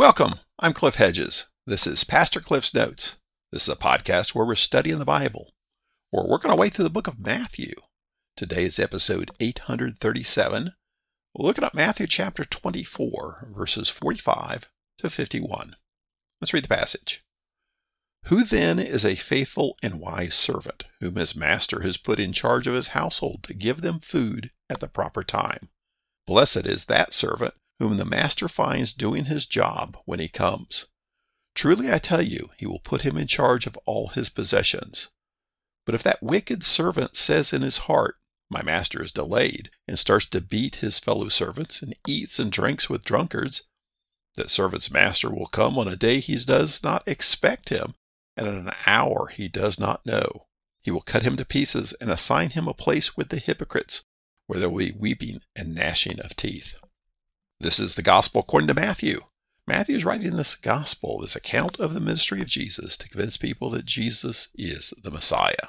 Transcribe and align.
Welcome. 0.00 0.36
I'm 0.58 0.72
Cliff 0.72 0.94
Hedges. 0.94 1.44
This 1.66 1.86
is 1.86 2.04
Pastor 2.04 2.40
Cliff's 2.40 2.72
Notes. 2.72 3.16
This 3.52 3.64
is 3.64 3.68
a 3.68 3.76
podcast 3.76 4.34
where 4.34 4.46
we're 4.46 4.54
studying 4.54 4.98
the 4.98 5.04
Bible. 5.04 5.52
We're 6.10 6.26
working 6.26 6.50
our 6.50 6.56
way 6.56 6.70
through 6.70 6.84
the 6.84 6.88
book 6.88 7.06
of 7.06 7.18
Matthew. 7.20 7.74
Today 8.34 8.64
is 8.64 8.78
episode 8.78 9.30
837. 9.40 10.72
We're 11.34 11.46
looking 11.46 11.64
at 11.64 11.74
Matthew 11.74 12.06
chapter 12.06 12.46
24, 12.46 13.48
verses 13.54 13.90
45 13.90 14.70
to 15.00 15.10
51. 15.10 15.76
Let's 16.40 16.54
read 16.54 16.64
the 16.64 16.68
passage. 16.68 17.22
Who 18.28 18.42
then 18.42 18.78
is 18.78 19.04
a 19.04 19.16
faithful 19.16 19.76
and 19.82 20.00
wise 20.00 20.34
servant, 20.34 20.84
whom 21.00 21.16
his 21.16 21.36
master 21.36 21.82
has 21.82 21.98
put 21.98 22.18
in 22.18 22.32
charge 22.32 22.66
of 22.66 22.72
his 22.72 22.88
household 22.88 23.42
to 23.42 23.52
give 23.52 23.82
them 23.82 24.00
food 24.00 24.50
at 24.70 24.80
the 24.80 24.88
proper 24.88 25.22
time? 25.22 25.68
Blessed 26.26 26.64
is 26.64 26.86
that 26.86 27.12
servant 27.12 27.52
whom 27.80 27.96
the 27.96 28.04
master 28.04 28.46
finds 28.46 28.92
doing 28.92 29.24
his 29.24 29.46
job 29.46 29.96
when 30.04 30.20
he 30.20 30.28
comes. 30.28 30.84
Truly 31.54 31.90
I 31.90 31.98
tell 31.98 32.20
you, 32.20 32.50
he 32.58 32.66
will 32.66 32.78
put 32.78 33.02
him 33.02 33.16
in 33.16 33.26
charge 33.26 33.66
of 33.66 33.76
all 33.86 34.08
his 34.08 34.28
possessions. 34.28 35.08
But 35.86 35.94
if 35.94 36.02
that 36.02 36.22
wicked 36.22 36.62
servant 36.62 37.16
says 37.16 37.54
in 37.54 37.62
his 37.62 37.78
heart, 37.78 38.18
My 38.50 38.62
master 38.62 39.02
is 39.02 39.12
delayed, 39.12 39.70
and 39.88 39.98
starts 39.98 40.26
to 40.26 40.42
beat 40.42 40.76
his 40.76 40.98
fellow 40.98 41.30
servants, 41.30 41.80
and 41.80 41.96
eats 42.06 42.38
and 42.38 42.52
drinks 42.52 42.90
with 42.90 43.02
drunkards, 43.02 43.62
that 44.36 44.50
servant's 44.50 44.90
master 44.90 45.30
will 45.30 45.46
come 45.46 45.78
on 45.78 45.88
a 45.88 45.96
day 45.96 46.20
he 46.20 46.36
does 46.36 46.82
not 46.82 47.02
expect 47.08 47.70
him, 47.70 47.94
and 48.36 48.46
at 48.46 48.54
an 48.54 48.72
hour 48.84 49.28
he 49.28 49.48
does 49.48 49.78
not 49.78 50.04
know. 50.04 50.46
He 50.82 50.90
will 50.90 51.00
cut 51.00 51.22
him 51.22 51.36
to 51.38 51.46
pieces 51.46 51.94
and 51.94 52.10
assign 52.10 52.50
him 52.50 52.68
a 52.68 52.74
place 52.74 53.16
with 53.16 53.30
the 53.30 53.38
hypocrites, 53.38 54.02
where 54.46 54.60
there 54.60 54.68
will 54.68 54.78
be 54.78 54.92
weeping 54.92 55.40
and 55.56 55.74
gnashing 55.74 56.20
of 56.20 56.36
teeth. 56.36 56.74
This 57.62 57.78
is 57.78 57.94
the 57.94 58.02
gospel 58.02 58.40
according 58.40 58.68
to 58.68 58.74
Matthew. 58.74 59.20
Matthew 59.66 59.94
is 59.94 60.04
writing 60.04 60.34
this 60.36 60.54
gospel, 60.54 61.20
this 61.20 61.36
account 61.36 61.78
of 61.78 61.92
the 61.92 62.00
ministry 62.00 62.40
of 62.40 62.48
Jesus, 62.48 62.96
to 62.96 63.08
convince 63.08 63.36
people 63.36 63.68
that 63.70 63.84
Jesus 63.84 64.48
is 64.54 64.94
the 65.02 65.10
Messiah. 65.10 65.68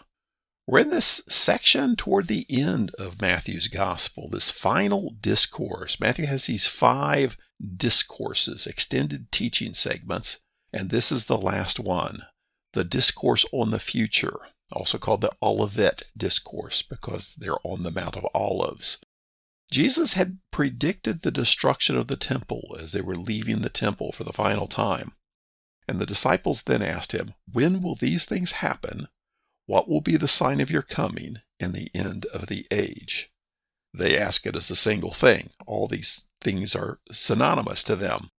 We're 0.65 0.79
in 0.79 0.89
this 0.89 1.21
section 1.27 1.97
toward 1.97 2.27
the 2.27 2.45
end 2.49 2.95
of 2.95 3.19
Matthew's 3.19 3.67
gospel, 3.67 4.29
this 4.29 4.49
final 4.49 5.17
discourse. 5.19 5.99
Matthew 5.99 6.27
has 6.27 6.45
these 6.45 6.65
five 6.65 7.35
discourses, 7.75 8.65
extended 8.65 9.29
teaching 9.29 9.73
segments, 9.73 10.37
and 10.71 10.91
this 10.91 11.11
is 11.11 11.25
the 11.25 11.37
last 11.37 11.77
one 11.77 12.21
the 12.71 12.85
discourse 12.85 13.45
on 13.51 13.71
the 13.71 13.79
future, 13.79 14.39
also 14.71 14.97
called 14.97 15.19
the 15.19 15.33
Olivet 15.43 16.03
discourse 16.15 16.81
because 16.81 17.35
they're 17.35 17.59
on 17.65 17.83
the 17.83 17.91
Mount 17.91 18.15
of 18.15 18.25
Olives. 18.33 18.97
Jesus 19.71 20.13
had 20.13 20.39
predicted 20.51 21.21
the 21.21 21.31
destruction 21.31 21.97
of 21.97 22.07
the 22.07 22.17
temple 22.17 22.75
as 22.77 22.91
they 22.91 22.99
were 22.99 23.15
leaving 23.15 23.61
the 23.61 23.69
temple 23.69 24.11
for 24.11 24.25
the 24.25 24.33
final 24.33 24.67
time. 24.67 25.13
And 25.87 25.99
the 25.99 26.05
disciples 26.05 26.63
then 26.63 26.81
asked 26.81 27.13
him, 27.13 27.33
When 27.49 27.81
will 27.81 27.95
these 27.95 28.25
things 28.25 28.51
happen? 28.51 29.07
What 29.67 29.87
will 29.87 30.01
be 30.01 30.17
the 30.17 30.27
sign 30.27 30.59
of 30.59 30.69
your 30.69 30.81
coming 30.81 31.37
and 31.57 31.73
the 31.73 31.89
end 31.93 32.25
of 32.27 32.47
the 32.47 32.67
age? 32.69 33.31
They 33.93 34.17
ask 34.17 34.45
it 34.45 34.57
as 34.57 34.69
a 34.69 34.75
single 34.75 35.13
thing. 35.13 35.51
All 35.65 35.87
these 35.87 36.25
things 36.41 36.75
are 36.75 36.99
synonymous 37.09 37.81
to 37.83 37.95
them. 37.95 38.29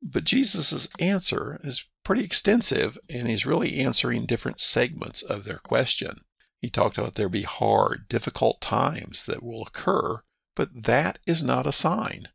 But 0.00 0.24
Jesus' 0.24 0.88
answer 1.00 1.60
is 1.64 1.84
pretty 2.04 2.22
extensive, 2.22 2.98
and 3.08 3.28
he's 3.28 3.46
really 3.46 3.78
answering 3.80 4.26
different 4.26 4.60
segments 4.60 5.22
of 5.22 5.42
their 5.42 5.58
question. 5.58 6.20
He 6.60 6.70
talked 6.70 6.98
about 6.98 7.16
there 7.16 7.28
be 7.28 7.42
hard, 7.42 8.08
difficult 8.08 8.60
times 8.60 9.24
that 9.26 9.42
will 9.42 9.62
occur 9.66 10.22
but 10.54 10.84
that 10.84 11.18
is 11.26 11.42
not 11.42 11.66
a 11.66 11.72
sign. 11.72 12.28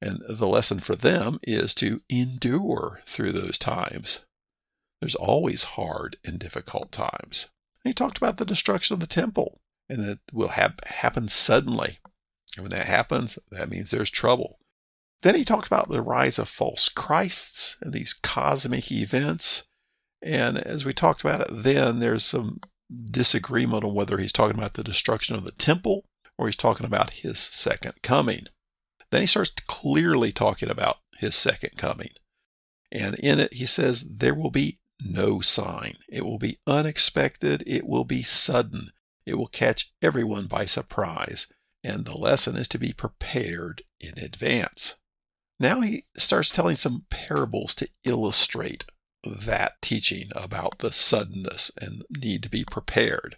And 0.00 0.22
the 0.28 0.46
lesson 0.46 0.80
for 0.80 0.96
them 0.96 1.38
is 1.42 1.74
to 1.74 2.00
endure 2.08 3.02
through 3.06 3.32
those 3.32 3.58
times. 3.58 4.20
There's 5.00 5.14
always 5.14 5.64
hard 5.64 6.16
and 6.24 6.38
difficult 6.38 6.92
times. 6.92 7.46
And 7.84 7.90
he 7.90 7.94
talked 7.94 8.18
about 8.18 8.36
the 8.38 8.44
destruction 8.44 8.94
of 8.94 9.00
the 9.00 9.06
temple 9.06 9.60
and 9.88 10.06
that 10.06 10.18
will 10.32 10.48
have, 10.48 10.74
happen 10.86 11.28
suddenly. 11.28 11.98
And 12.56 12.64
when 12.64 12.78
that 12.78 12.86
happens, 12.86 13.38
that 13.50 13.70
means 13.70 13.90
there's 13.90 14.10
trouble. 14.10 14.58
Then 15.22 15.34
he 15.34 15.44
talked 15.44 15.66
about 15.66 15.90
the 15.90 16.02
rise 16.02 16.38
of 16.38 16.48
false 16.48 16.88
Christs 16.88 17.76
and 17.80 17.92
these 17.92 18.14
cosmic 18.14 18.90
events. 18.90 19.64
And 20.22 20.58
as 20.58 20.84
we 20.84 20.94
talked 20.94 21.20
about 21.20 21.42
it 21.42 21.48
then, 21.50 22.00
there's 22.00 22.24
some 22.24 22.60
disagreement 23.10 23.84
on 23.84 23.94
whether 23.94 24.18
he's 24.18 24.32
talking 24.32 24.56
about 24.56 24.74
the 24.74 24.84
destruction 24.84 25.34
of 25.34 25.44
the 25.44 25.52
temple 25.52 26.04
or 26.40 26.46
he's 26.46 26.56
talking 26.56 26.86
about 26.86 27.10
his 27.10 27.38
second 27.38 27.92
coming. 28.02 28.46
Then 29.10 29.20
he 29.20 29.26
starts 29.26 29.50
clearly 29.66 30.32
talking 30.32 30.70
about 30.70 30.96
his 31.18 31.36
second 31.36 31.76
coming. 31.76 32.12
And 32.90 33.14
in 33.16 33.38
it, 33.38 33.52
he 33.52 33.66
says, 33.66 34.02
there 34.08 34.34
will 34.34 34.50
be 34.50 34.78
no 35.04 35.42
sign. 35.42 35.98
It 36.08 36.24
will 36.24 36.38
be 36.38 36.58
unexpected. 36.66 37.62
It 37.66 37.86
will 37.86 38.04
be 38.04 38.22
sudden. 38.22 38.90
It 39.26 39.34
will 39.34 39.48
catch 39.48 39.92
everyone 40.00 40.46
by 40.46 40.64
surprise. 40.64 41.46
And 41.84 42.06
the 42.06 42.16
lesson 42.16 42.56
is 42.56 42.68
to 42.68 42.78
be 42.78 42.94
prepared 42.94 43.82
in 44.00 44.18
advance. 44.18 44.94
Now 45.58 45.82
he 45.82 46.06
starts 46.16 46.48
telling 46.48 46.76
some 46.76 47.04
parables 47.10 47.74
to 47.74 47.88
illustrate 48.04 48.86
that 49.26 49.82
teaching 49.82 50.30
about 50.34 50.78
the 50.78 50.90
suddenness 50.90 51.70
and 51.76 52.02
need 52.10 52.42
to 52.44 52.48
be 52.48 52.64
prepared. 52.64 53.36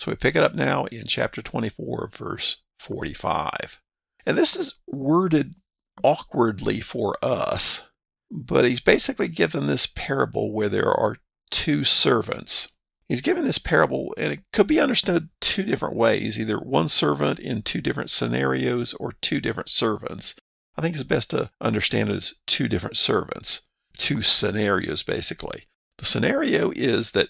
So 0.00 0.10
we 0.10 0.16
pick 0.16 0.36
it 0.36 0.42
up 0.42 0.54
now 0.54 0.84
in 0.86 1.06
chapter 1.06 1.42
24, 1.42 2.10
verse 2.16 2.58
45. 2.78 3.80
And 4.26 4.36
this 4.36 4.56
is 4.56 4.74
worded 4.86 5.54
awkwardly 6.02 6.80
for 6.80 7.16
us, 7.22 7.82
but 8.30 8.64
he's 8.64 8.80
basically 8.80 9.28
given 9.28 9.66
this 9.66 9.86
parable 9.86 10.52
where 10.52 10.68
there 10.68 10.92
are 10.92 11.16
two 11.50 11.84
servants. 11.84 12.68
He's 13.08 13.20
given 13.20 13.44
this 13.44 13.58
parable, 13.58 14.12
and 14.18 14.32
it 14.32 14.40
could 14.52 14.66
be 14.66 14.80
understood 14.80 15.28
two 15.40 15.62
different 15.62 15.94
ways 15.94 16.40
either 16.40 16.58
one 16.58 16.88
servant 16.88 17.38
in 17.38 17.62
two 17.62 17.80
different 17.80 18.10
scenarios 18.10 18.94
or 18.94 19.12
two 19.12 19.40
different 19.40 19.70
servants. 19.70 20.34
I 20.76 20.82
think 20.82 20.94
it's 20.94 21.04
best 21.04 21.30
to 21.30 21.50
understand 21.60 22.10
it 22.10 22.16
as 22.16 22.34
two 22.46 22.68
different 22.68 22.96
servants, 22.96 23.62
two 23.96 24.22
scenarios 24.22 25.02
basically. 25.04 25.68
The 25.98 26.04
scenario 26.04 26.72
is 26.72 27.12
that 27.12 27.28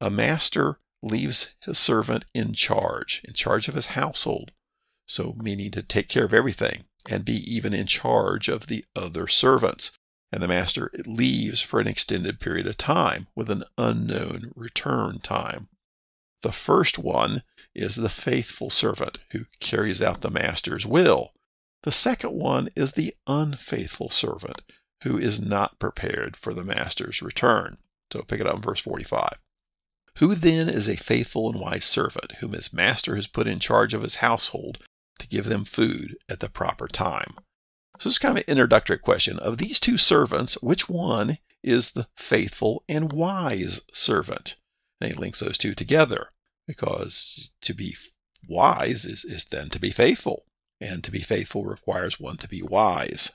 a 0.00 0.10
master 0.10 0.80
leaves 1.02 1.48
his 1.60 1.78
servant 1.78 2.24
in 2.34 2.52
charge, 2.52 3.22
in 3.24 3.34
charge 3.34 3.68
of 3.68 3.74
his 3.74 3.86
household. 3.86 4.50
So, 5.06 5.34
meaning 5.38 5.70
to 5.72 5.82
take 5.82 6.08
care 6.08 6.24
of 6.24 6.34
everything 6.34 6.84
and 7.08 7.24
be 7.24 7.36
even 7.52 7.72
in 7.72 7.86
charge 7.86 8.48
of 8.48 8.66
the 8.66 8.84
other 8.94 9.26
servants. 9.26 9.92
And 10.30 10.42
the 10.42 10.48
master 10.48 10.90
leaves 11.06 11.62
for 11.62 11.80
an 11.80 11.86
extended 11.86 12.38
period 12.38 12.66
of 12.66 12.76
time 12.76 13.28
with 13.34 13.50
an 13.50 13.64
unknown 13.78 14.52
return 14.54 15.20
time. 15.20 15.68
The 16.42 16.52
first 16.52 16.98
one 16.98 17.42
is 17.74 17.96
the 17.96 18.10
faithful 18.10 18.70
servant 18.70 19.18
who 19.30 19.46
carries 19.60 20.02
out 20.02 20.20
the 20.20 20.30
master's 20.30 20.84
will. 20.84 21.32
The 21.82 21.92
second 21.92 22.32
one 22.32 22.68
is 22.76 22.92
the 22.92 23.14
unfaithful 23.26 24.10
servant 24.10 24.62
who 25.02 25.16
is 25.16 25.40
not 25.40 25.78
prepared 25.78 26.36
for 26.36 26.52
the 26.52 26.64
master's 26.64 27.22
return. 27.22 27.78
So 28.12 28.22
pick 28.22 28.40
it 28.40 28.46
up 28.46 28.56
in 28.56 28.62
verse 28.62 28.80
45. 28.80 29.38
Who 30.18 30.34
then 30.34 30.68
is 30.68 30.88
a 30.88 30.96
faithful 30.96 31.48
and 31.48 31.60
wise 31.60 31.84
servant, 31.84 32.32
whom 32.40 32.52
his 32.52 32.72
master 32.72 33.14
has 33.14 33.28
put 33.28 33.46
in 33.46 33.60
charge 33.60 33.94
of 33.94 34.02
his 34.02 34.16
household 34.16 34.78
to 35.20 35.28
give 35.28 35.44
them 35.44 35.64
food 35.64 36.16
at 36.28 36.40
the 36.40 36.48
proper 36.48 36.88
time? 36.88 37.36
So 38.00 38.08
it's 38.08 38.18
kind 38.18 38.36
of 38.36 38.44
an 38.44 38.50
introductory 38.50 38.98
question. 38.98 39.38
Of 39.38 39.58
these 39.58 39.78
two 39.78 39.96
servants, 39.96 40.54
which 40.54 40.88
one 40.88 41.38
is 41.62 41.92
the 41.92 42.08
faithful 42.16 42.82
and 42.88 43.12
wise 43.12 43.80
servant? 43.92 44.56
And 45.00 45.12
he 45.12 45.16
links 45.16 45.38
those 45.38 45.56
two 45.56 45.74
together 45.74 46.30
because 46.66 47.52
to 47.62 47.72
be 47.72 47.96
wise 48.48 49.04
is, 49.04 49.24
is 49.24 49.44
then 49.44 49.70
to 49.70 49.78
be 49.78 49.92
faithful. 49.92 50.46
And 50.80 51.04
to 51.04 51.12
be 51.12 51.20
faithful 51.20 51.64
requires 51.64 52.18
one 52.18 52.38
to 52.38 52.48
be 52.48 52.62
wise. 52.62 53.32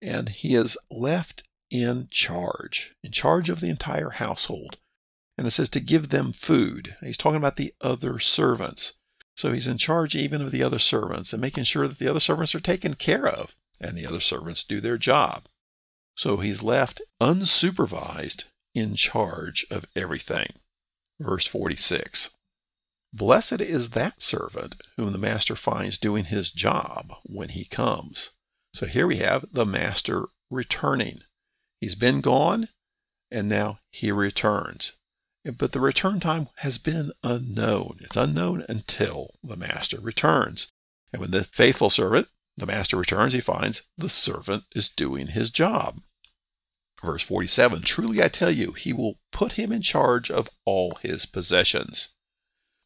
And 0.00 0.28
he 0.28 0.54
is 0.54 0.76
left 0.90 1.42
in 1.70 2.06
charge, 2.10 2.92
in 3.02 3.10
charge 3.10 3.48
of 3.48 3.60
the 3.60 3.68
entire 3.68 4.10
household. 4.10 4.78
And 5.36 5.46
it 5.46 5.50
says 5.50 5.68
to 5.70 5.80
give 5.80 6.08
them 6.08 6.32
food. 6.32 6.96
He's 7.00 7.18
talking 7.18 7.36
about 7.36 7.56
the 7.56 7.74
other 7.80 8.18
servants. 8.18 8.94
So 9.36 9.52
he's 9.52 9.66
in 9.66 9.78
charge 9.78 10.14
even 10.14 10.40
of 10.40 10.52
the 10.52 10.62
other 10.62 10.78
servants 10.78 11.32
and 11.32 11.42
making 11.42 11.64
sure 11.64 11.88
that 11.88 11.98
the 11.98 12.08
other 12.08 12.20
servants 12.20 12.54
are 12.54 12.60
taken 12.60 12.94
care 12.94 13.26
of 13.26 13.54
and 13.80 13.96
the 13.96 14.06
other 14.06 14.20
servants 14.20 14.62
do 14.62 14.80
their 14.80 14.98
job. 14.98 15.46
So 16.16 16.36
he's 16.36 16.62
left 16.62 17.02
unsupervised 17.20 18.44
in 18.74 18.94
charge 18.94 19.66
of 19.70 19.86
everything. 19.96 20.54
Verse 21.20 21.46
46 21.46 22.30
Blessed 23.12 23.60
is 23.60 23.90
that 23.90 24.20
servant 24.20 24.76
whom 24.96 25.12
the 25.12 25.18
master 25.18 25.54
finds 25.54 25.98
doing 25.98 26.24
his 26.24 26.50
job 26.50 27.12
when 27.24 27.50
he 27.50 27.64
comes. 27.64 28.30
So 28.74 28.86
here 28.86 29.06
we 29.06 29.16
have 29.16 29.44
the 29.52 29.66
master 29.66 30.26
returning. 30.50 31.22
He's 31.80 31.94
been 31.94 32.20
gone 32.20 32.68
and 33.30 33.48
now 33.48 33.78
he 33.90 34.10
returns. 34.10 34.92
But 35.44 35.72
the 35.72 35.80
return 35.80 36.20
time 36.20 36.48
has 36.56 36.78
been 36.78 37.12
unknown. 37.22 37.98
It's 38.00 38.16
unknown 38.16 38.64
until 38.68 39.34
the 39.42 39.56
master 39.56 40.00
returns. 40.00 40.68
And 41.12 41.20
when 41.20 41.32
the 41.32 41.44
faithful 41.44 41.90
servant, 41.90 42.28
the 42.56 42.66
master 42.66 42.96
returns, 42.96 43.34
he 43.34 43.40
finds 43.40 43.82
the 43.96 44.08
servant 44.08 44.64
is 44.74 44.88
doing 44.88 45.28
his 45.28 45.50
job. 45.50 46.00
Verse 47.02 47.22
47 47.22 47.82
Truly 47.82 48.22
I 48.22 48.28
tell 48.28 48.50
you, 48.50 48.72
he 48.72 48.94
will 48.94 49.18
put 49.32 49.52
him 49.52 49.70
in 49.70 49.82
charge 49.82 50.30
of 50.30 50.48
all 50.64 50.96
his 51.02 51.26
possessions. 51.26 52.08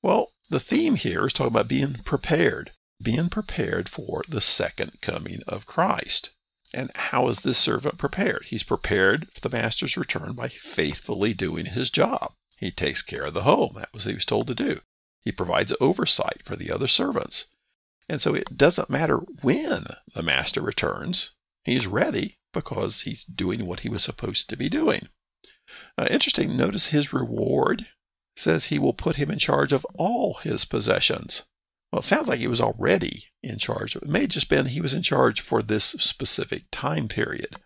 Well, 0.02 0.32
the 0.48 0.60
theme 0.60 0.96
here 0.96 1.26
is 1.26 1.32
talking 1.32 1.52
about 1.52 1.68
being 1.68 1.94
prepared, 2.04 2.72
being 3.00 3.28
prepared 3.28 3.88
for 3.88 4.24
the 4.28 4.40
second 4.40 5.00
coming 5.00 5.42
of 5.46 5.66
Christ. 5.66 6.30
And 6.74 6.90
how 6.94 7.28
is 7.28 7.40
this 7.40 7.58
servant 7.58 7.98
prepared? 7.98 8.46
He's 8.46 8.62
prepared 8.62 9.28
for 9.32 9.40
the 9.40 9.56
master's 9.56 9.96
return 9.96 10.32
by 10.32 10.48
faithfully 10.48 11.34
doing 11.34 11.66
his 11.66 11.90
job. 11.90 12.32
He 12.58 12.70
takes 12.70 13.02
care 13.02 13.24
of 13.24 13.34
the 13.34 13.42
home. 13.42 13.74
That 13.76 13.92
was 13.94 14.04
what 14.04 14.10
he 14.10 14.16
was 14.16 14.24
told 14.24 14.48
to 14.48 14.54
do. 14.54 14.80
He 15.20 15.32
provides 15.32 15.72
oversight 15.80 16.42
for 16.44 16.56
the 16.56 16.70
other 16.70 16.88
servants. 16.88 17.46
And 18.08 18.20
so 18.20 18.34
it 18.34 18.56
doesn't 18.56 18.90
matter 18.90 19.18
when 19.42 19.86
the 20.14 20.22
master 20.22 20.60
returns. 20.60 21.30
He's 21.64 21.86
ready 21.86 22.38
because 22.52 23.02
he's 23.02 23.24
doing 23.24 23.66
what 23.66 23.80
he 23.80 23.88
was 23.88 24.02
supposed 24.02 24.48
to 24.48 24.56
be 24.56 24.68
doing. 24.68 25.08
Uh, 25.96 26.08
interesting, 26.10 26.56
notice 26.56 26.86
his 26.86 27.12
reward 27.12 27.86
says 28.36 28.66
he 28.66 28.78
will 28.78 28.94
put 28.94 29.16
him 29.16 29.30
in 29.30 29.38
charge 29.38 29.72
of 29.72 29.84
all 29.94 30.34
his 30.42 30.64
possessions. 30.64 31.42
Well, 31.92 32.00
it 32.00 32.04
sounds 32.04 32.28
like 32.28 32.40
he 32.40 32.48
was 32.48 32.60
already 32.60 33.26
in 33.42 33.58
charge. 33.58 33.96
It 33.96 34.08
may 34.08 34.22
have 34.22 34.30
just 34.30 34.48
been 34.48 34.66
he 34.66 34.80
was 34.80 34.94
in 34.94 35.02
charge 35.02 35.40
for 35.40 35.62
this 35.62 35.84
specific 35.84 36.64
time 36.70 37.08
period. 37.08 37.56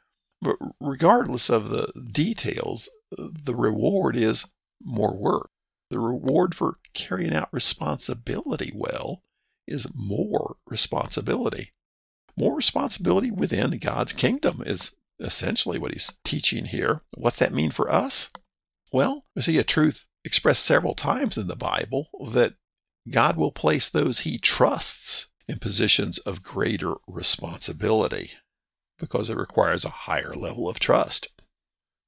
But 0.41 0.57
regardless 0.81 1.49
of 1.49 1.71
the 1.71 1.93
details, 2.11 2.89
the 3.17 3.55
reward 3.55 4.17
is 4.17 4.45
more 4.85 5.17
work. 5.17 5.51
The 5.91 5.99
reward 5.99 6.55
for 6.55 6.79
carrying 6.95 7.35
out 7.35 7.53
responsibility 7.53 8.73
well 8.75 9.23
is 9.67 9.87
more 9.95 10.57
responsibility. 10.67 11.73
More 12.37 12.57
responsibility 12.57 13.31
within 13.31 13.79
God's 13.79 14.13
kingdom 14.13 14.63
is 14.65 14.91
essentially 15.21 15.79
what 15.79 15.93
he's 15.93 16.13
teaching 16.25 16.67
here. 16.67 17.03
What's 17.15 17.39
that 17.39 17.53
mean 17.53 17.71
for 17.71 17.91
us? 17.91 18.31
Well, 18.93 19.25
we 19.37 19.43
see 19.43 19.59
a 19.59 19.65
truth 19.65 20.07
expressed 20.25 20.65
several 20.65 20.95
times 20.95 21.37
in 21.37 21.47
the 21.47 21.57
Bible 21.57 22.09
that 22.33 22.55
God 23.11 23.37
will 23.37 23.53
place 23.53 23.89
those 23.89 24.21
he 24.21 24.39
trusts 24.39 25.27
in 25.49 25.59
positions 25.59 26.19
of 26.19 26.43
greater 26.43 26.95
responsibility 27.07 28.33
because 28.99 29.29
it 29.29 29.37
requires 29.37 29.85
a 29.85 29.91
higher 29.91 30.35
level 30.35 30.69
of 30.69 30.79
trust. 30.79 31.29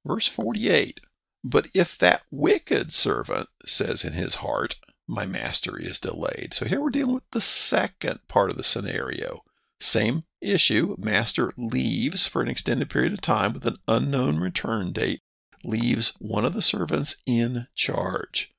Verse 0.06 0.28
48 0.28 1.00
But 1.46 1.68
if 1.74 1.98
that 1.98 2.22
wicked 2.30 2.94
servant 2.94 3.50
says 3.66 4.02
in 4.02 4.14
his 4.14 4.36
heart, 4.36 4.76
My 5.06 5.26
master 5.26 5.78
is 5.78 5.98
delayed. 5.98 6.54
So 6.54 6.64
here 6.64 6.80
we're 6.80 6.88
dealing 6.88 7.16
with 7.16 7.30
the 7.32 7.42
second 7.42 8.20
part 8.28 8.50
of 8.50 8.56
the 8.56 8.64
scenario. 8.64 9.44
Same 9.78 10.24
issue. 10.40 10.96
Master 10.98 11.52
leaves 11.58 12.26
for 12.26 12.40
an 12.40 12.48
extended 12.48 12.88
period 12.88 13.12
of 13.12 13.20
time 13.20 13.52
with 13.52 13.66
an 13.66 13.76
unknown 13.86 14.38
return 14.38 14.92
date, 14.92 15.20
leaves 15.62 16.14
one 16.18 16.46
of 16.46 16.54
the 16.54 16.62
servants 16.62 17.16
in 17.26 17.66
charge. 17.74 18.50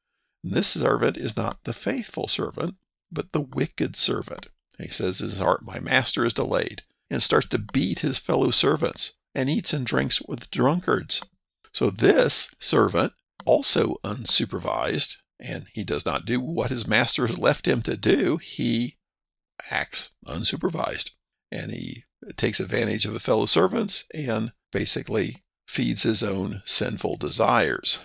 This 0.43 0.67
servant 0.67 1.17
is 1.17 1.35
not 1.35 1.63
the 1.63 1.73
faithful 1.73 2.27
servant, 2.27 2.75
but 3.11 3.31
the 3.31 3.41
wicked 3.41 3.95
servant. 3.95 4.47
He 4.77 4.89
says 4.89 5.21
in 5.21 5.29
his 5.29 5.39
heart, 5.39 5.65
My 5.65 5.79
master 5.79 6.23
is 6.23 6.35
delayed, 6.35 6.83
and 7.09 7.23
starts 7.23 7.47
to 7.47 7.57
beat 7.57 7.99
his 7.99 8.19
fellow 8.19 8.51
servants 8.51 9.13
and 9.33 9.49
eats 9.49 9.73
and 9.73 9.87
drinks 9.87 10.21
with 10.21 10.51
drunkards. 10.51 11.21
So 11.75 11.89
this 11.89 12.48
servant, 12.57 13.12
also 13.44 13.98
unsupervised, 14.01 15.18
and 15.42 15.66
he 15.74 15.83
does 15.83 16.06
not 16.06 16.25
do 16.25 16.39
what 16.39 16.72
his 16.72 16.88
master 16.88 17.27
has 17.27 17.38
left 17.38 17.68
him 17.68 17.81
to 17.81 17.98
do, 17.98 18.38
he 18.38 18.98
acts 19.69 20.12
unsupervised. 20.25 21.12
And 21.51 21.74
he 21.74 22.06
takes 22.38 22.62
advantage 22.62 23.06
of 23.06 23.13
a 23.13 23.19
fellow 23.19 23.45
servants 23.45 24.06
and 24.13 24.54
basically 24.72 25.44
feeds 25.68 26.04
his 26.04 26.24
own 26.24 26.62
sinful 26.63 27.18
desires. 27.18 28.00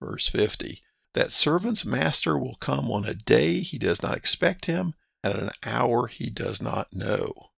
Verse 0.00 0.28
50 0.28 0.80
that 1.14 1.32
servant's 1.32 1.84
master 1.84 2.38
will 2.38 2.54
come 2.54 2.88
on 2.88 3.04
a 3.04 3.14
day 3.14 3.62
he 3.62 3.78
does 3.78 4.00
not 4.00 4.16
expect 4.16 4.66
him, 4.66 4.94
at 5.24 5.36
an 5.36 5.50
hour 5.64 6.06
he 6.06 6.30
does 6.30 6.62
not 6.62 6.92
know. 6.92 7.50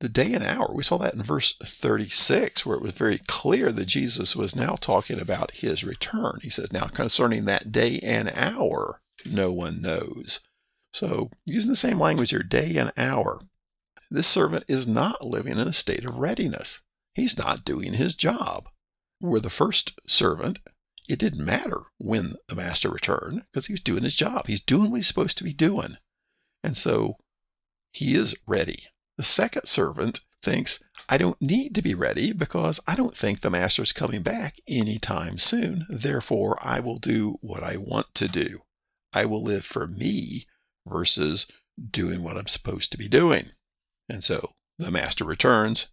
The 0.00 0.08
day 0.08 0.32
and 0.34 0.44
hour, 0.44 0.72
we 0.74 0.82
saw 0.82 0.98
that 0.98 1.14
in 1.14 1.22
verse 1.22 1.56
36, 1.64 2.66
where 2.66 2.76
it 2.76 2.82
was 2.82 2.92
very 2.92 3.18
clear 3.18 3.72
that 3.72 3.86
Jesus 3.86 4.34
was 4.36 4.56
now 4.56 4.76
talking 4.80 5.20
about 5.20 5.52
his 5.52 5.84
return. 5.84 6.40
He 6.42 6.50
says, 6.50 6.72
Now 6.72 6.86
concerning 6.86 7.44
that 7.44 7.72
day 7.72 8.00
and 8.00 8.30
hour, 8.34 9.00
no 9.24 9.52
one 9.52 9.80
knows. 9.80 10.40
So, 10.92 11.30
using 11.46 11.70
the 11.70 11.76
same 11.76 11.98
language 11.98 12.30
here, 12.30 12.42
day 12.42 12.76
and 12.76 12.92
hour, 12.96 13.40
this 14.10 14.28
servant 14.28 14.64
is 14.68 14.86
not 14.86 15.24
living 15.24 15.58
in 15.58 15.66
a 15.66 15.72
state 15.72 16.04
of 16.04 16.16
readiness. 16.16 16.80
He's 17.14 17.38
not 17.38 17.64
doing 17.64 17.94
his 17.94 18.14
job. 18.14 18.68
Where 19.20 19.40
the 19.40 19.50
first 19.50 19.92
servant 20.06 20.58
it 21.08 21.18
didn't 21.18 21.44
matter 21.44 21.82
when 21.98 22.36
the 22.48 22.54
master 22.54 22.88
returned 22.88 23.42
because 23.52 23.66
he 23.66 23.72
was 23.72 23.80
doing 23.80 24.04
his 24.04 24.14
job. 24.14 24.46
He's 24.46 24.60
doing 24.60 24.90
what 24.90 24.96
he's 24.96 25.06
supposed 25.06 25.36
to 25.38 25.44
be 25.44 25.52
doing. 25.52 25.98
And 26.62 26.76
so 26.76 27.16
he 27.92 28.14
is 28.14 28.34
ready. 28.46 28.86
The 29.16 29.24
second 29.24 29.66
servant 29.66 30.20
thinks, 30.42 30.78
I 31.08 31.18
don't 31.18 31.40
need 31.40 31.74
to 31.74 31.82
be 31.82 31.94
ready 31.94 32.32
because 32.32 32.80
I 32.86 32.96
don't 32.96 33.16
think 33.16 33.40
the 33.40 33.50
master's 33.50 33.92
coming 33.92 34.22
back 34.22 34.56
anytime 34.66 35.38
soon. 35.38 35.86
Therefore, 35.88 36.58
I 36.60 36.80
will 36.80 36.98
do 36.98 37.38
what 37.40 37.62
I 37.62 37.76
want 37.76 38.14
to 38.14 38.28
do. 38.28 38.62
I 39.12 39.24
will 39.24 39.42
live 39.42 39.64
for 39.64 39.86
me 39.86 40.46
versus 40.86 41.46
doing 41.90 42.22
what 42.22 42.36
I'm 42.36 42.48
supposed 42.48 42.90
to 42.92 42.98
be 42.98 43.08
doing. 43.08 43.50
And 44.08 44.24
so 44.24 44.52
the 44.78 44.90
master 44.90 45.24
returns 45.24 45.86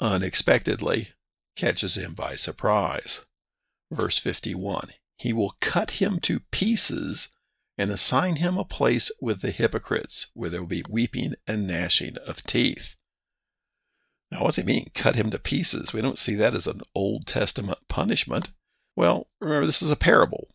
unexpectedly, 0.00 1.10
catches 1.56 1.96
him 1.96 2.14
by 2.14 2.36
surprise 2.36 3.20
verse 3.94 4.18
51. 4.18 4.90
He 5.16 5.32
will 5.32 5.56
cut 5.60 5.92
him 5.92 6.18
to 6.20 6.40
pieces 6.50 7.28
and 7.76 7.90
assign 7.90 8.36
him 8.36 8.56
a 8.56 8.64
place 8.64 9.10
with 9.20 9.40
the 9.40 9.50
hypocrites, 9.50 10.28
where 10.34 10.50
there 10.50 10.60
will 10.60 10.68
be 10.68 10.84
weeping 10.88 11.34
and 11.46 11.66
gnashing 11.66 12.16
of 12.26 12.42
teeth. 12.44 12.94
Now, 14.30 14.42
what 14.42 14.48
does 14.48 14.56
he 14.56 14.62
mean, 14.62 14.90
cut 14.94 15.16
him 15.16 15.30
to 15.30 15.38
pieces? 15.38 15.92
We 15.92 16.00
don't 16.00 16.18
see 16.18 16.34
that 16.36 16.54
as 16.54 16.66
an 16.66 16.82
Old 16.94 17.26
Testament 17.26 17.78
punishment. 17.88 18.50
Well, 18.96 19.28
remember, 19.40 19.66
this 19.66 19.82
is 19.82 19.90
a 19.90 19.96
parable, 19.96 20.48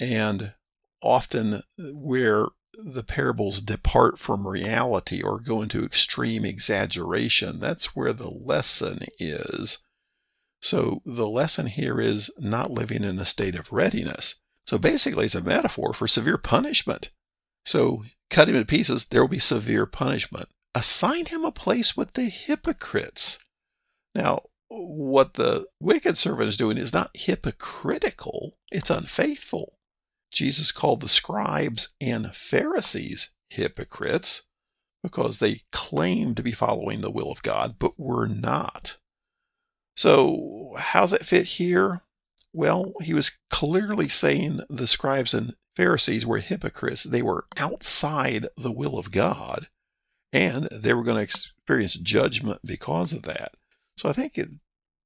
and 0.00 0.52
often 1.00 1.62
where 1.78 2.46
the 2.76 3.04
parables 3.04 3.60
depart 3.60 4.18
from 4.18 4.48
reality 4.48 5.22
or 5.22 5.38
go 5.38 5.62
into 5.62 5.84
extreme 5.84 6.44
exaggeration, 6.44 7.60
that's 7.60 7.94
where 7.94 8.12
the 8.12 8.30
lesson 8.30 9.06
is. 9.18 9.78
So 10.60 11.02
the 11.04 11.28
lesson 11.28 11.66
here 11.66 12.00
is 12.00 12.30
not 12.38 12.70
living 12.70 13.04
in 13.04 13.18
a 13.18 13.26
state 13.26 13.54
of 13.54 13.70
readiness. 13.70 14.36
So 14.66 14.78
basically, 14.78 15.26
it's 15.26 15.34
a 15.34 15.42
metaphor 15.42 15.92
for 15.92 16.08
severe 16.08 16.38
punishment. 16.38 17.10
So 17.66 18.04
cut 18.30 18.48
him 18.48 18.56
in 18.56 18.64
pieces, 18.64 19.06
there 19.06 19.20
will 19.20 19.28
be 19.28 19.38
severe 19.38 19.86
punishment. 19.86 20.48
Assign 20.74 21.26
him 21.26 21.44
a 21.44 21.52
place 21.52 21.96
with 21.96 22.14
the 22.14 22.24
hypocrites. 22.24 23.38
Now, 24.14 24.42
what 24.68 25.34
the 25.34 25.66
wicked 25.80 26.18
servant 26.18 26.48
is 26.48 26.56
doing 26.56 26.78
is 26.78 26.92
not 26.92 27.10
hypocritical, 27.14 28.56
it's 28.72 28.90
unfaithful. 28.90 29.78
Jesus 30.32 30.72
called 30.72 31.00
the 31.00 31.08
scribes 31.08 31.90
and 32.00 32.34
Pharisees 32.34 33.30
hypocrites 33.50 34.42
because 35.02 35.38
they 35.38 35.62
claimed 35.70 36.36
to 36.36 36.42
be 36.42 36.50
following 36.50 37.02
the 37.02 37.10
will 37.10 37.30
of 37.30 37.42
God, 37.42 37.76
but 37.78 38.00
were 38.00 38.26
not. 38.26 38.96
So, 39.96 40.74
how's 40.76 41.12
that 41.12 41.26
fit 41.26 41.44
here? 41.44 42.02
Well, 42.54 42.92
he 43.02 43.12
was 43.12 43.32
clearly 43.50 44.08
saying 44.08 44.60
the 44.70 44.86
scribes 44.86 45.34
and 45.34 45.56
Pharisees 45.74 46.24
were 46.24 46.38
hypocrites. 46.38 47.02
They 47.02 47.20
were 47.20 47.46
outside 47.56 48.46
the 48.56 48.70
will 48.70 48.96
of 48.96 49.10
God, 49.10 49.66
and 50.32 50.68
they 50.70 50.94
were 50.94 51.02
going 51.02 51.16
to 51.16 51.22
experience 51.22 51.94
judgment 51.94 52.60
because 52.64 53.12
of 53.12 53.22
that. 53.22 53.54
So, 53.98 54.08
I 54.08 54.12
think 54.12 54.38
it 54.38 54.50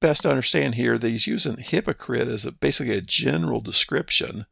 best 0.00 0.22
to 0.22 0.30
understand 0.30 0.74
here 0.74 0.98
that 0.98 1.08
he's 1.08 1.26
using 1.26 1.56
hypocrite 1.56 2.28
as 2.28 2.44
a, 2.44 2.52
basically 2.52 2.94
a 2.94 3.00
general 3.00 3.62
description 3.62 4.44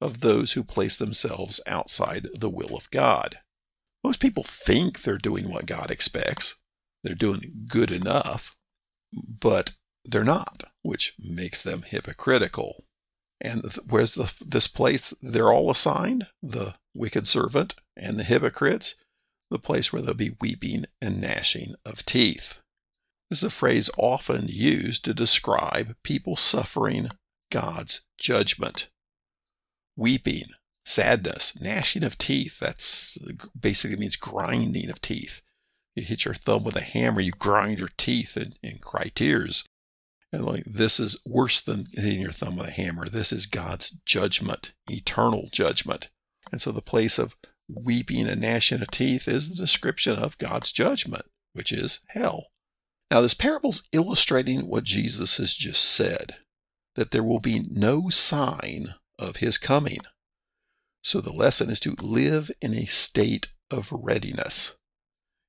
of 0.00 0.20
those 0.20 0.52
who 0.52 0.64
place 0.64 0.96
themselves 0.96 1.60
outside 1.68 2.26
the 2.34 2.50
will 2.50 2.76
of 2.76 2.90
God. 2.90 3.38
Most 4.02 4.18
people 4.18 4.44
think 4.44 5.02
they're 5.02 5.18
doing 5.18 5.48
what 5.48 5.66
God 5.66 5.90
expects, 5.90 6.56
they're 7.04 7.14
doing 7.14 7.66
good 7.68 7.92
enough, 7.92 8.56
but 9.12 9.72
they're 10.04 10.24
not, 10.24 10.64
which 10.82 11.14
makes 11.18 11.62
them 11.62 11.82
hypocritical. 11.82 12.84
And 13.40 13.64
where's 13.88 14.14
the, 14.14 14.32
this 14.40 14.66
place 14.68 15.14
they're 15.22 15.52
all 15.52 15.70
assigned? 15.70 16.26
The 16.42 16.74
wicked 16.94 17.26
servant 17.26 17.74
and 17.96 18.18
the 18.18 18.24
hypocrites, 18.24 18.94
the 19.50 19.58
place 19.58 19.92
where 19.92 20.02
there'll 20.02 20.16
be 20.16 20.36
weeping 20.40 20.86
and 21.00 21.20
gnashing 21.20 21.74
of 21.84 22.04
teeth. 22.04 22.58
This 23.28 23.38
is 23.38 23.44
a 23.44 23.50
phrase 23.50 23.90
often 23.96 24.48
used 24.48 25.04
to 25.04 25.14
describe 25.14 25.96
people 26.02 26.36
suffering 26.36 27.10
God's 27.50 28.02
judgment. 28.18 28.88
Weeping, 29.96 30.48
sadness, 30.84 31.52
gnashing 31.60 32.02
of 32.02 32.18
teeth, 32.18 32.58
that's 32.58 33.18
basically 33.58 33.96
means 33.96 34.16
grinding 34.16 34.90
of 34.90 35.00
teeth. 35.00 35.42
You 35.94 36.04
hit 36.04 36.24
your 36.24 36.34
thumb 36.34 36.64
with 36.64 36.76
a 36.76 36.82
hammer, 36.82 37.20
you 37.20 37.32
grind 37.32 37.78
your 37.78 37.90
teeth 37.96 38.36
and, 38.36 38.58
and 38.62 38.80
cry 38.80 39.10
tears. 39.14 39.64
And 40.32 40.44
like, 40.44 40.64
this 40.64 41.00
is 41.00 41.18
worse 41.26 41.60
than 41.60 41.86
hitting 41.92 42.20
your 42.20 42.32
thumb 42.32 42.56
with 42.56 42.68
a 42.68 42.72
hammer. 42.72 43.08
This 43.08 43.32
is 43.32 43.46
God's 43.46 43.90
judgment, 44.06 44.72
eternal 44.88 45.48
judgment. 45.52 46.08
And 46.52 46.62
so 46.62 46.70
the 46.70 46.82
place 46.82 47.18
of 47.18 47.34
weeping 47.68 48.28
and 48.28 48.40
gnashing 48.40 48.82
of 48.82 48.90
teeth 48.90 49.26
is 49.26 49.48
the 49.48 49.54
description 49.54 50.16
of 50.16 50.38
God's 50.38 50.72
judgment, 50.72 51.26
which 51.52 51.72
is 51.72 52.00
hell. 52.08 52.46
Now, 53.10 53.20
this 53.20 53.34
parable 53.34 53.70
is 53.70 53.82
illustrating 53.92 54.68
what 54.68 54.84
Jesus 54.84 55.38
has 55.38 55.52
just 55.52 55.82
said 55.82 56.36
that 56.94 57.10
there 57.10 57.24
will 57.24 57.40
be 57.40 57.60
no 57.60 58.08
sign 58.08 58.94
of 59.18 59.36
his 59.36 59.58
coming. 59.58 60.00
So 61.02 61.20
the 61.20 61.32
lesson 61.32 61.70
is 61.70 61.80
to 61.80 61.94
live 62.00 62.50
in 62.60 62.74
a 62.74 62.86
state 62.86 63.48
of 63.70 63.88
readiness. 63.90 64.74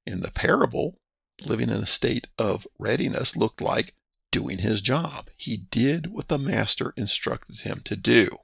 In 0.05 0.21
the 0.21 0.31
parable, 0.31 1.00
living 1.45 1.69
in 1.69 1.77
a 1.77 1.88
state 1.88 2.27
of 2.38 2.67
readiness 2.79 3.35
looked 3.35 3.61
like 3.61 3.93
doing 4.31 4.59
his 4.59 4.81
job. 4.81 5.29
He 5.38 5.57
did 5.57 6.11
what 6.11 6.27
the 6.27 6.38
master 6.38 6.93
instructed 6.95 7.59
him 7.59 7.81
to 7.85 7.95
do. 7.95 8.38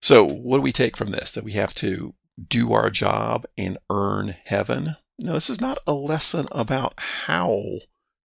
So, 0.00 0.24
what 0.24 0.58
do 0.58 0.62
we 0.62 0.72
take 0.72 0.96
from 0.96 1.10
this? 1.10 1.32
That 1.32 1.44
we 1.44 1.52
have 1.52 1.74
to 1.76 2.14
do 2.48 2.72
our 2.72 2.90
job 2.90 3.46
and 3.56 3.78
earn 3.90 4.36
heaven? 4.44 4.96
No, 5.18 5.34
this 5.34 5.50
is 5.50 5.60
not 5.60 5.78
a 5.86 5.92
lesson 5.92 6.46
about 6.52 6.94
how 6.98 7.80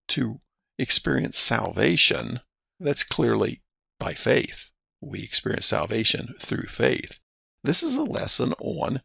to 0.09 0.39
experience 0.77 1.39
salvation. 1.39 2.41
That's 2.79 3.03
clearly 3.03 3.61
by 3.99 4.13
faith. 4.13 4.69
We 5.01 5.23
experience 5.23 5.65
salvation 5.65 6.35
through 6.39 6.67
faith. 6.67 7.19
This 7.63 7.81
is 7.81 7.95
a 7.95 8.03
lesson 8.03 8.53
on 8.59 9.01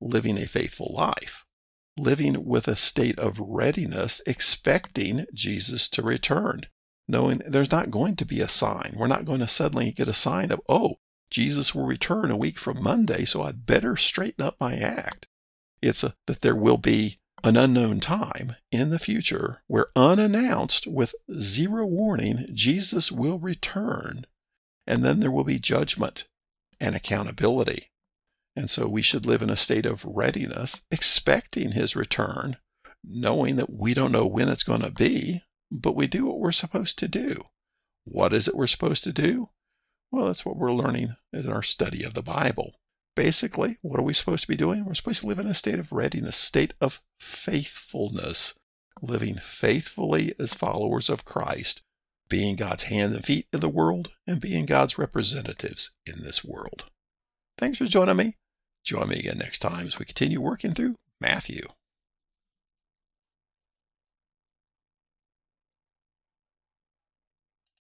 living 0.00 0.36
a 0.36 0.46
faithful 0.46 0.92
life, 0.94 1.44
living 1.96 2.44
with 2.44 2.68
a 2.68 2.76
state 2.76 3.18
of 3.18 3.38
readiness, 3.38 4.20
expecting 4.26 5.26
Jesus 5.32 5.88
to 5.90 6.02
return, 6.02 6.66
knowing 7.08 7.42
there's 7.46 7.70
not 7.70 7.90
going 7.90 8.16
to 8.16 8.24
be 8.24 8.40
a 8.40 8.48
sign. 8.48 8.94
We're 8.96 9.06
not 9.06 9.24
going 9.24 9.40
to 9.40 9.48
suddenly 9.48 9.92
get 9.92 10.08
a 10.08 10.14
sign 10.14 10.50
of, 10.50 10.60
oh, 10.68 10.96
Jesus 11.30 11.74
will 11.74 11.86
return 11.86 12.30
a 12.30 12.36
week 12.36 12.58
from 12.58 12.82
Monday, 12.82 13.24
so 13.24 13.42
I'd 13.42 13.66
better 13.66 13.96
straighten 13.96 14.44
up 14.44 14.56
my 14.60 14.76
act. 14.76 15.26
It's 15.80 16.04
a, 16.04 16.14
that 16.26 16.42
there 16.42 16.54
will 16.54 16.78
be 16.78 17.18
an 17.42 17.56
unknown 17.56 18.00
time 18.00 18.56
in 18.70 18.90
the 18.90 18.98
future 18.98 19.62
where, 19.66 19.86
unannounced, 19.96 20.86
with 20.86 21.14
zero 21.40 21.86
warning, 21.86 22.46
Jesus 22.52 23.10
will 23.10 23.38
return. 23.38 24.26
And 24.86 25.04
then 25.04 25.20
there 25.20 25.30
will 25.30 25.44
be 25.44 25.58
judgment 25.58 26.24
and 26.78 26.94
accountability. 26.94 27.90
And 28.54 28.68
so 28.68 28.86
we 28.86 29.02
should 29.02 29.24
live 29.24 29.42
in 29.42 29.50
a 29.50 29.56
state 29.56 29.86
of 29.86 30.04
readiness, 30.04 30.82
expecting 30.90 31.72
his 31.72 31.96
return, 31.96 32.58
knowing 33.02 33.56
that 33.56 33.72
we 33.72 33.94
don't 33.94 34.12
know 34.12 34.26
when 34.26 34.48
it's 34.48 34.62
going 34.62 34.82
to 34.82 34.90
be, 34.90 35.42
but 35.72 35.96
we 35.96 36.06
do 36.06 36.26
what 36.26 36.38
we're 36.38 36.52
supposed 36.52 36.98
to 36.98 37.08
do. 37.08 37.44
What 38.04 38.34
is 38.34 38.46
it 38.46 38.54
we're 38.54 38.66
supposed 38.66 39.04
to 39.04 39.12
do? 39.12 39.48
Well, 40.10 40.26
that's 40.26 40.44
what 40.44 40.56
we're 40.56 40.74
learning 40.74 41.16
in 41.32 41.48
our 41.48 41.62
study 41.62 42.04
of 42.04 42.12
the 42.12 42.22
Bible. 42.22 42.74
Basically, 43.16 43.78
what 43.80 43.98
are 43.98 44.04
we 44.04 44.14
supposed 44.14 44.42
to 44.42 44.48
be 44.48 44.56
doing? 44.56 44.84
We're 44.84 44.94
supposed 44.94 45.20
to 45.20 45.26
live 45.26 45.38
in 45.38 45.46
a 45.46 45.54
state 45.54 45.78
of 45.78 45.92
readiness, 45.92 46.36
state 46.36 46.74
of 46.80 47.00
faithfulness, 47.18 48.54
living 49.00 49.40
faithfully 49.42 50.34
as 50.38 50.54
followers 50.54 51.08
of 51.08 51.24
Christ, 51.24 51.80
being 52.28 52.56
God's 52.56 52.84
hands 52.84 53.14
and 53.14 53.24
feet 53.24 53.46
in 53.52 53.60
the 53.60 53.68
world, 53.68 54.10
and 54.26 54.40
being 54.40 54.66
God's 54.66 54.98
representatives 54.98 55.90
in 56.04 56.22
this 56.22 56.44
world. 56.44 56.84
Thanks 57.56 57.78
for 57.78 57.86
joining 57.86 58.16
me. 58.16 58.36
Join 58.84 59.08
me 59.08 59.20
again 59.20 59.38
next 59.38 59.60
time 59.60 59.86
as 59.86 59.98
we 59.98 60.04
continue 60.04 60.40
working 60.40 60.74
through 60.74 60.96
Matthew. 61.20 61.68